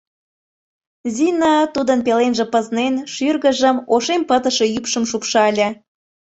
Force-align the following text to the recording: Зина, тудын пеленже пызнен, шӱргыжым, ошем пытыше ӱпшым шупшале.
Зина, 1.15 1.55
тудын 1.75 1.99
пеленже 2.05 2.45
пызнен, 2.53 2.93
шӱргыжым, 3.13 3.77
ошем 3.95 4.21
пытыше 4.29 4.65
ӱпшым 4.77 5.03
шупшале. 5.11 5.67